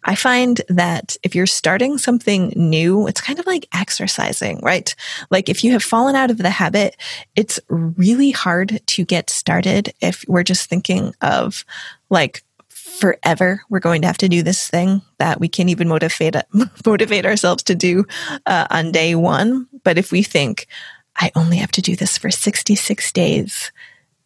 I 0.05 0.15
find 0.15 0.61
that 0.69 1.17
if 1.23 1.35
you're 1.35 1.45
starting 1.45 1.97
something 1.97 2.53
new, 2.55 3.07
it's 3.07 3.21
kind 3.21 3.37
of 3.37 3.45
like 3.45 3.67
exercising, 3.73 4.59
right? 4.61 4.95
Like 5.29 5.49
if 5.49 5.63
you 5.63 5.73
have 5.73 5.83
fallen 5.83 6.15
out 6.15 6.31
of 6.31 6.37
the 6.37 6.49
habit, 6.49 6.95
it's 7.35 7.59
really 7.67 8.31
hard 8.31 8.81
to 8.87 9.03
get 9.03 9.29
started 9.29 9.93
if 9.99 10.23
we're 10.27 10.43
just 10.43 10.69
thinking 10.69 11.13
of 11.21 11.65
like 12.09 12.43
forever 12.89 13.61
we're 13.69 13.79
going 13.79 14.01
to 14.01 14.07
have 14.07 14.17
to 14.17 14.29
do 14.29 14.43
this 14.43 14.67
thing 14.67 15.01
that 15.17 15.39
we 15.39 15.47
can't 15.47 15.69
even 15.69 15.87
motivate 15.87 16.35
motivate 16.85 17.25
ourselves 17.25 17.63
to 17.63 17.75
do 17.75 18.05
uh, 18.45 18.67
on 18.69 18.91
day 18.91 19.15
one. 19.15 19.67
But 19.83 19.97
if 19.97 20.11
we 20.11 20.23
think, 20.23 20.67
I 21.15 21.31
only 21.35 21.57
have 21.57 21.71
to 21.71 21.81
do 21.81 21.95
this 21.95 22.17
for 22.17 22.31
66 22.31 23.11
days, 23.11 23.71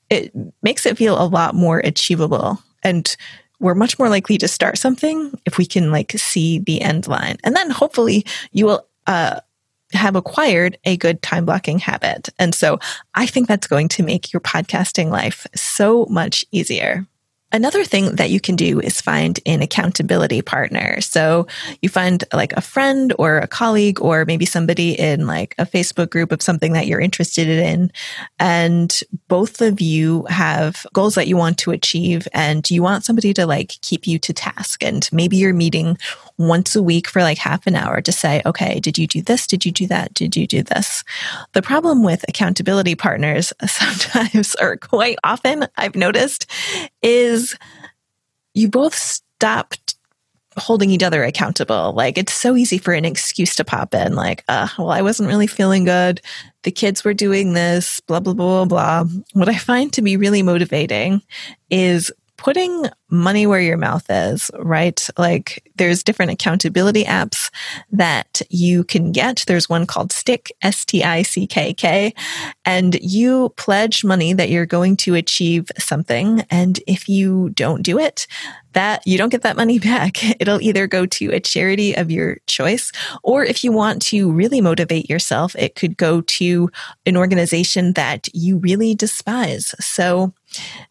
it 0.10 0.32
makes 0.62 0.86
it 0.86 0.98
feel 0.98 1.22
a 1.22 1.26
lot 1.26 1.56
more 1.56 1.80
achievable. 1.80 2.60
And 2.84 3.16
we're 3.60 3.76
much 3.76 3.98
more 3.98 4.10
likely 4.10 4.38
to 4.40 4.48
start 4.48 4.78
something 4.78 5.40
if 5.46 5.58
we 5.58 5.66
can 5.66 5.92
like 5.92 6.12
see 6.12 6.60
the 6.60 6.82
end 6.82 7.08
line. 7.08 7.38
And 7.44 7.56
then 7.56 7.70
hopefully 7.70 8.26
you 8.52 8.66
will, 8.66 8.88
uh, 9.08 9.40
have 9.94 10.16
acquired 10.16 10.78
a 10.86 10.98
good 10.98 11.22
time 11.22 11.46
blocking 11.46 11.80
habit. 11.80 12.30
And 12.40 12.54
so 12.56 12.80
I 13.14 13.26
think 13.26 13.48
that's 13.48 13.68
going 13.68 13.90
to 13.90 14.04
make 14.04 14.34
your 14.34 14.40
podcasting 14.42 15.10
life 15.10 15.46
so 15.56 16.06
much 16.10 16.44
easier. 16.52 17.06
Another 17.54 17.86
thing 17.86 18.16
that 18.16 18.32
you 18.32 18.40
can 18.40 18.56
do 18.56 18.80
is 18.80 19.00
find 19.00 19.40
an 19.46 19.62
accountability 19.62 20.42
partner. 20.42 21.00
So 21.02 21.46
you 21.84 21.90
find 21.90 22.24
like 22.34 22.52
a 22.54 22.62
friend 22.62 23.14
or 23.20 23.38
a 23.38 23.48
colleague 23.48 24.02
or 24.02 24.26
maybe 24.26 24.46
somebody 24.46 25.00
in 25.00 25.28
like 25.28 25.54
a 25.60 25.66
Facebook 25.66 26.10
group 26.10 26.32
of 26.32 26.42
something 26.42 26.74
that 26.74 26.88
you're 26.88 27.00
interested 27.00 27.48
in. 27.48 27.92
And 28.40 29.00
both 29.28 29.62
of 29.62 29.80
you 29.80 30.24
have 30.30 30.86
goals 30.94 31.14
that 31.14 31.28
you 31.28 31.38
want 31.38 31.60
to 31.60 31.72
achieve 31.72 32.28
and 32.34 32.70
you 32.72 32.82
want 32.82 33.06
somebody 33.06 33.36
to 33.36 33.46
like 33.46 33.78
keep 33.82 34.08
you 34.08 34.18
to 34.18 34.34
task. 34.34 34.84
And 34.84 35.08
maybe 35.12 35.38
you're 35.38 35.54
meeting 35.54 36.00
once 36.38 36.76
a 36.76 36.84
week 36.84 37.08
for 37.08 37.22
like 37.22 37.38
half 37.38 37.68
an 37.68 37.76
hour 37.76 38.02
to 38.02 38.12
say, 38.12 38.42
okay, 38.46 38.80
did 38.80 38.98
you 38.98 39.08
do 39.08 39.22
this? 39.22 39.48
Did 39.48 39.66
you 39.66 39.72
do 39.72 39.88
that? 39.88 40.14
Did 40.14 40.36
you 40.36 40.48
do 40.48 40.64
this? 40.64 41.04
The 41.54 41.62
problem 41.62 42.04
with 42.04 42.26
accountability 42.28 42.96
partners 42.96 43.54
sometimes 43.68 44.56
or 44.60 44.78
quite 44.78 45.18
often 45.24 45.68
I've 45.78 45.96
noticed 45.96 46.50
is 47.02 47.56
you 48.54 48.70
both 48.70 48.96
stop 48.96 49.74
holding 50.58 50.90
each 50.90 51.04
other 51.04 51.24
accountable. 51.24 51.94
Like 51.94 52.18
it's 52.18 52.34
so 52.34 52.56
easy 52.56 52.78
for 52.78 52.94
an 52.94 53.06
excuse 53.06 53.56
to 53.56 53.66
pop 53.66 53.94
in, 53.94 54.16
like, 54.16 54.44
uh, 54.48 54.68
well, 54.78 54.92
I 54.92 55.02
wasn't 55.02 55.30
really 55.30 55.48
feeling 55.48 55.86
good. 55.86 56.22
The 56.64 56.72
kids 56.72 57.04
were 57.04 57.14
doing 57.14 57.54
this, 57.54 58.00
blah, 58.02 58.20
blah, 58.20 58.34
blah, 58.34 58.66
blah. 58.66 59.06
What 59.34 59.50
I 59.50 59.58
find 59.58 59.92
to 59.94 60.02
be 60.02 60.18
really 60.18 60.44
motivating 60.44 61.22
is 61.70 62.12
putting 62.44 62.88
money 63.10 63.48
where 63.48 63.62
your 63.62 63.78
mouth 63.78 64.06
is, 64.10 64.52
right? 64.60 65.08
Like 65.18 65.72
there's 65.78 66.04
different 66.04 66.34
accountability 66.34 67.06
apps 67.06 67.50
that 67.94 68.42
you 68.50 68.84
can 68.84 69.14
get. 69.14 69.46
There's 69.48 69.70
one 69.70 69.86
called 69.86 70.10
stickK, 70.10 70.52
S-T-I-C-K-K, 70.62 72.14
and 72.66 72.96
you 72.96 73.54
pledge 73.56 74.04
money 74.04 74.34
that 74.34 74.50
you're 74.50 74.66
going 74.66 74.98
to 74.98 75.16
achieve 75.16 75.72
something. 75.80 76.42
And 76.50 76.82
if 76.86 77.08
you 77.08 77.52
don't 77.52 77.82
do 77.82 77.98
it, 77.98 78.28
that 78.74 79.06
you 79.08 79.18
don't 79.18 79.30
get 79.30 79.44
that 79.44 79.56
money 79.56 79.80
back. 79.94 80.22
It'll 80.42 80.62
either 80.62 80.86
go 80.86 81.06
to 81.06 81.32
a 81.32 81.40
charity 81.40 81.96
of 81.96 82.12
your 82.12 82.40
choice, 82.48 82.92
or 83.24 83.46
if 83.46 83.64
you 83.64 83.72
want 83.72 84.02
to 84.08 84.30
really 84.30 84.60
motivate 84.60 85.10
yourself, 85.10 85.56
it 85.56 85.76
could 85.76 85.96
go 85.96 86.20
to 86.22 86.70
an 87.06 87.16
organization 87.16 87.94
that 87.94 88.28
you 88.34 88.58
really 88.58 88.96
despise. 88.96 89.74
So 89.80 90.34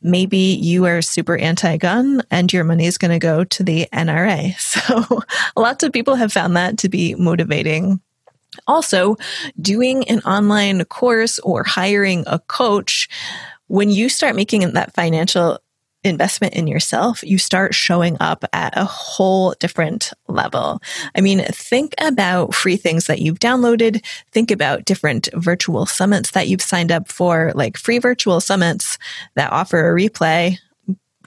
maybe 0.00 0.38
you 0.38 0.84
are 0.86 1.02
super 1.02 1.36
anti 1.36 1.76
gun 1.76 2.22
and 2.30 2.52
your 2.52 2.64
money 2.64 2.86
is 2.86 2.98
going 2.98 3.10
to 3.10 3.18
go 3.18 3.44
to 3.44 3.62
the 3.62 3.88
NRA. 3.92 4.54
So 4.82 5.22
lots 5.56 5.84
of 5.84 5.92
people 5.92 6.14
have 6.16 6.32
found 6.32 6.56
that 6.56 6.78
to 6.78 6.88
be 6.88 7.14
motivating. 7.14 8.00
Also, 8.66 9.16
doing 9.60 10.08
an 10.08 10.20
online 10.20 10.84
course 10.86 11.38
or 11.40 11.62
hiring 11.62 12.24
a 12.26 12.38
coach, 12.38 13.08
when 13.68 13.90
you 13.90 14.08
start 14.08 14.36
making 14.36 14.70
that 14.72 14.94
financial 14.94 15.58
investment 16.04 16.54
in 16.54 16.66
yourself, 16.66 17.22
you 17.22 17.38
start 17.38 17.74
showing 17.74 18.16
up 18.20 18.44
at 18.52 18.76
a 18.76 18.84
whole 18.84 19.54
different 19.58 20.12
level. 20.28 20.80
I 21.14 21.20
mean, 21.20 21.40
think 21.44 21.94
about 21.98 22.54
free 22.54 22.76
things 22.76 23.06
that 23.06 23.20
you've 23.20 23.38
downloaded. 23.38 24.04
Think 24.32 24.50
about 24.50 24.84
different 24.84 25.28
virtual 25.34 25.86
summits 25.86 26.32
that 26.32 26.48
you've 26.48 26.62
signed 26.62 26.92
up 26.92 27.08
for, 27.08 27.52
like 27.54 27.76
free 27.76 27.98
virtual 27.98 28.40
summits 28.40 28.98
that 29.34 29.52
offer 29.52 29.90
a 29.90 30.00
replay. 30.00 30.58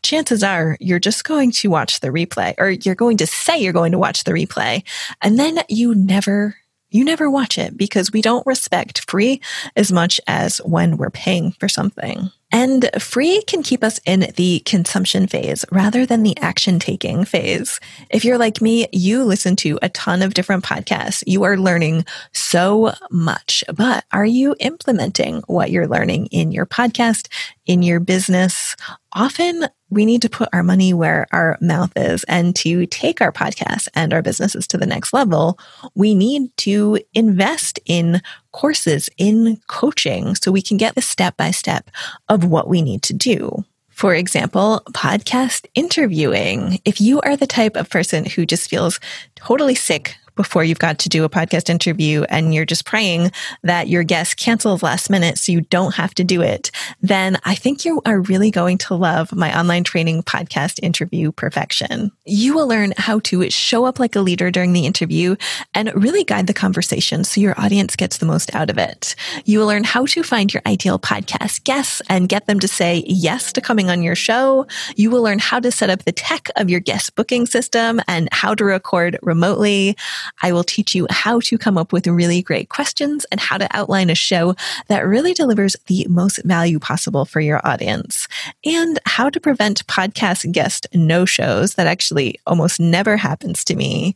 Chances 0.03 0.43
are 0.43 0.77
you're 0.79 0.99
just 0.99 1.23
going 1.23 1.51
to 1.51 1.69
watch 1.69 2.01
the 2.01 2.09
replay 2.09 2.53
or 2.57 2.69
you're 2.69 2.95
going 2.95 3.17
to 3.17 3.27
say 3.27 3.57
you're 3.57 3.73
going 3.73 3.91
to 3.91 3.97
watch 3.97 4.23
the 4.23 4.31
replay 4.31 4.83
and 5.21 5.39
then 5.39 5.59
you 5.67 5.95
never 5.95 6.55
you 6.89 7.03
never 7.03 7.29
watch 7.29 7.57
it 7.57 7.77
because 7.77 8.11
we 8.11 8.21
don't 8.21 8.45
respect 8.45 9.09
free 9.09 9.41
as 9.75 9.91
much 9.91 10.19
as 10.27 10.57
when 10.59 10.97
we're 10.97 11.09
paying 11.09 11.51
for 11.51 11.67
something. 11.67 12.31
And 12.51 12.89
free 12.99 13.41
can 13.47 13.63
keep 13.63 13.83
us 13.83 13.99
in 14.05 14.31
the 14.37 14.59
consumption 14.65 15.27
phase 15.27 15.65
rather 15.71 16.05
than 16.05 16.23
the 16.23 16.37
action 16.37 16.79
taking 16.79 17.25
phase. 17.25 17.81
If 18.09 18.23
you're 18.23 18.37
like 18.37 18.61
me, 18.61 18.87
you 18.93 19.23
listen 19.25 19.57
to 19.57 19.77
a 19.81 19.89
ton 19.89 20.21
of 20.21 20.33
different 20.33 20.63
podcasts. 20.63 21.21
You 21.27 21.43
are 21.43 21.57
learning 21.57 22.05
so 22.31 22.93
much, 23.11 23.63
but 23.73 24.05
are 24.13 24.25
you 24.25 24.55
implementing 24.59 25.41
what 25.47 25.69
you're 25.69 25.87
learning 25.87 26.27
in 26.27 26.53
your 26.53 26.65
podcast, 26.65 27.27
in 27.65 27.83
your 27.83 27.99
business? 27.99 28.75
Often 29.11 29.65
we 29.95 30.05
need 30.05 30.21
to 30.21 30.29
put 30.29 30.49
our 30.51 30.61
money 30.61 30.93
where 30.93 31.25
our 31.31 31.57
mouth 31.61 31.91
is 31.95 32.25
and 32.25 32.53
to 32.57 32.85
take 32.87 33.21
our 33.21 33.31
podcast 33.31 33.87
and 33.95 34.13
our 34.13 34.21
businesses 34.21 34.67
to 34.67 34.77
the 34.77 34.85
next 34.85 35.13
level, 35.13 35.57
we 35.95 36.13
need 36.13 36.55
to 36.57 36.99
invest 37.13 37.79
in 37.85 38.21
courses, 38.51 39.09
in 39.17 39.57
coaching 39.67 40.35
so 40.35 40.51
we 40.51 40.61
can 40.61 40.75
get 40.75 40.95
the 40.95 41.01
step 41.01 41.37
by 41.37 41.49
step 41.49 41.89
of 42.27 42.43
what 42.43 42.67
we 42.67 42.81
need 42.81 43.01
to 43.03 43.13
do. 43.13 43.63
For 43.89 44.13
example, 44.13 44.83
podcast 44.91 45.65
interviewing. 45.73 46.81
If 46.83 46.99
you 46.99 47.21
are 47.21 47.37
the 47.37 47.47
type 47.47 47.77
of 47.77 47.89
person 47.89 48.25
who 48.25 48.45
just 48.45 48.69
feels 48.69 48.99
totally 49.35 49.75
sick 49.75 50.17
before 50.35 50.63
you've 50.63 50.79
got 50.79 50.99
to 50.99 51.09
do 51.09 51.23
a 51.23 51.29
podcast 51.29 51.69
interview 51.69 52.23
and 52.29 52.53
you're 52.53 52.65
just 52.65 52.85
praying 52.85 53.31
that 53.63 53.87
your 53.87 54.03
guest 54.03 54.37
cancels 54.37 54.83
last 54.83 55.09
minute 55.09 55.37
so 55.37 55.51
you 55.51 55.61
don't 55.61 55.95
have 55.95 56.13
to 56.15 56.23
do 56.23 56.41
it, 56.41 56.71
then 57.01 57.37
I 57.43 57.55
think 57.55 57.85
you 57.85 58.01
are 58.05 58.21
really 58.21 58.51
going 58.51 58.77
to 58.79 58.95
love 58.95 59.33
my 59.33 59.57
online 59.57 59.83
training 59.83 60.23
podcast 60.23 60.79
interview 60.83 61.31
perfection. 61.31 62.11
You 62.25 62.55
will 62.55 62.67
learn 62.67 62.93
how 62.97 63.19
to 63.19 63.49
show 63.49 63.85
up 63.85 63.99
like 63.99 64.15
a 64.15 64.21
leader 64.21 64.51
during 64.51 64.73
the 64.73 64.85
interview 64.85 65.35
and 65.73 65.91
really 65.95 66.23
guide 66.23 66.47
the 66.47 66.53
conversation 66.53 67.23
so 67.23 67.41
your 67.41 67.59
audience 67.59 67.95
gets 67.95 68.17
the 68.17 68.25
most 68.25 68.53
out 68.53 68.69
of 68.69 68.77
it. 68.77 69.15
You 69.45 69.59
will 69.59 69.67
learn 69.67 69.83
how 69.83 70.05
to 70.05 70.23
find 70.23 70.53
your 70.53 70.63
ideal 70.65 70.99
podcast 70.99 71.63
guests 71.63 72.01
and 72.09 72.29
get 72.29 72.47
them 72.47 72.59
to 72.59 72.67
say 72.67 73.03
yes 73.07 73.53
to 73.53 73.61
coming 73.61 73.89
on 73.89 74.03
your 74.03 74.15
show. 74.15 74.67
You 74.95 75.09
will 75.09 75.21
learn 75.21 75.39
how 75.39 75.59
to 75.59 75.71
set 75.71 75.89
up 75.89 76.03
the 76.03 76.11
tech 76.11 76.49
of 76.55 76.69
your 76.69 76.79
guest 76.79 77.15
booking 77.15 77.45
system 77.45 78.01
and 78.07 78.29
how 78.31 78.55
to 78.55 78.65
record 78.65 79.17
remotely. 79.21 79.95
I 80.41 80.51
will 80.51 80.63
teach 80.63 80.95
you 80.95 81.07
how 81.09 81.39
to 81.41 81.57
come 81.57 81.77
up 81.77 81.91
with 81.91 82.07
really 82.07 82.41
great 82.41 82.69
questions 82.69 83.25
and 83.31 83.39
how 83.39 83.57
to 83.57 83.67
outline 83.75 84.09
a 84.09 84.15
show 84.15 84.55
that 84.87 85.05
really 85.05 85.33
delivers 85.33 85.75
the 85.87 86.05
most 86.09 86.43
value 86.43 86.79
possible 86.79 87.25
for 87.25 87.39
your 87.39 87.65
audience 87.65 88.27
and 88.63 88.99
how 89.05 89.29
to 89.29 89.39
prevent 89.39 89.85
podcast 89.87 90.51
guest 90.51 90.87
no 90.93 91.25
shows 91.25 91.75
that 91.75 91.87
actually 91.87 92.39
almost 92.45 92.79
never 92.79 93.17
happens 93.17 93.63
to 93.63 93.75
me 93.75 94.15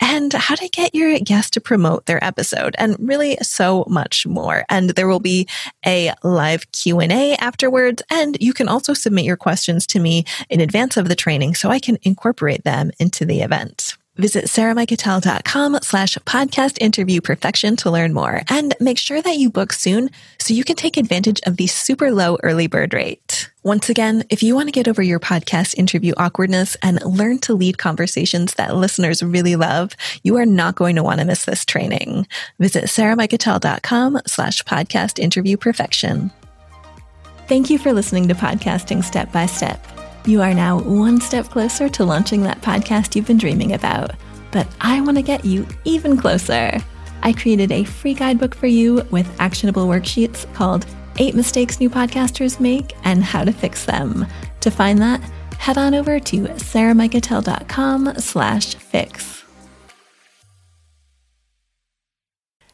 and 0.00 0.32
how 0.32 0.54
to 0.54 0.68
get 0.68 0.94
your 0.94 1.18
guest 1.18 1.52
to 1.54 1.60
promote 1.60 2.06
their 2.06 2.22
episode 2.22 2.74
and 2.78 2.96
really 2.98 3.36
so 3.42 3.84
much 3.88 4.26
more. 4.26 4.64
And 4.68 4.90
there 4.90 5.08
will 5.08 5.20
be 5.20 5.48
a 5.86 6.12
live 6.22 6.70
Q&A 6.72 7.34
afterwards 7.36 8.02
and 8.10 8.36
you 8.40 8.52
can 8.52 8.68
also 8.68 8.94
submit 8.94 9.24
your 9.24 9.36
questions 9.36 9.86
to 9.88 10.00
me 10.00 10.24
in 10.48 10.60
advance 10.60 10.96
of 10.96 11.08
the 11.08 11.16
training 11.16 11.54
so 11.54 11.70
I 11.70 11.78
can 11.78 11.98
incorporate 12.02 12.64
them 12.64 12.90
into 12.98 13.24
the 13.24 13.40
event. 13.40 13.94
Visit 14.18 14.46
sarahmikutel.com 14.46 15.78
slash 15.82 16.16
podcast 16.26 16.78
interview 16.80 17.20
perfection 17.20 17.76
to 17.76 17.90
learn 17.90 18.12
more 18.12 18.42
and 18.48 18.74
make 18.80 18.98
sure 18.98 19.22
that 19.22 19.36
you 19.36 19.48
book 19.48 19.72
soon 19.72 20.10
so 20.38 20.52
you 20.52 20.64
can 20.64 20.76
take 20.76 20.96
advantage 20.96 21.40
of 21.46 21.56
the 21.56 21.68
super 21.68 22.10
low 22.10 22.36
early 22.42 22.66
bird 22.66 22.92
rate. 22.92 23.50
Once 23.62 23.88
again, 23.88 24.24
if 24.28 24.42
you 24.42 24.54
want 24.54 24.66
to 24.66 24.72
get 24.72 24.88
over 24.88 25.02
your 25.02 25.20
podcast 25.20 25.74
interview 25.76 26.12
awkwardness 26.16 26.76
and 26.82 27.00
learn 27.04 27.38
to 27.38 27.54
lead 27.54 27.78
conversations 27.78 28.54
that 28.54 28.74
listeners 28.74 29.22
really 29.22 29.56
love, 29.56 29.92
you 30.22 30.36
are 30.36 30.46
not 30.46 30.74
going 30.74 30.96
to 30.96 31.02
want 31.02 31.20
to 31.20 31.24
miss 31.24 31.44
this 31.44 31.64
training. 31.64 32.26
Visit 32.58 32.84
sarahmikutel.com 32.84 34.22
slash 34.26 34.62
podcast 34.62 35.18
interview 35.18 35.56
perfection. 35.56 36.30
Thank 37.46 37.70
you 37.70 37.78
for 37.78 37.92
listening 37.92 38.28
to 38.28 38.34
Podcasting 38.34 39.04
Step 39.04 39.32
by 39.32 39.46
Step. 39.46 39.80
You 40.26 40.42
are 40.42 40.54
now 40.54 40.80
one 40.80 41.20
step 41.20 41.46
closer 41.46 41.88
to 41.88 42.04
launching 42.04 42.42
that 42.42 42.60
podcast 42.60 43.14
you've 43.14 43.26
been 43.26 43.38
dreaming 43.38 43.72
about. 43.72 44.12
But 44.50 44.66
I 44.80 45.00
want 45.00 45.16
to 45.16 45.22
get 45.22 45.44
you 45.44 45.66
even 45.84 46.16
closer. 46.16 46.78
I 47.22 47.32
created 47.32 47.72
a 47.72 47.84
free 47.84 48.14
guidebook 48.14 48.54
for 48.54 48.66
you 48.66 49.06
with 49.10 49.28
actionable 49.40 49.86
worksheets 49.86 50.52
called 50.54 50.86
Eight 51.18 51.34
Mistakes 51.34 51.80
New 51.80 51.90
Podcasters 51.90 52.60
Make 52.60 52.94
and 53.04 53.24
How 53.24 53.44
to 53.44 53.52
Fix 53.52 53.84
Them. 53.84 54.26
To 54.60 54.70
find 54.70 55.00
that, 55.00 55.20
head 55.58 55.78
on 55.78 55.94
over 55.94 56.20
to 56.20 56.42
sarahmikutel.com 56.42 58.14
slash 58.18 58.74
fix. 58.76 59.44